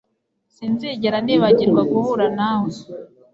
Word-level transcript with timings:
Sinzigera 0.53 1.17
nibagirwa 1.25 1.81
guhura 1.91 2.25
nawe 2.37 2.71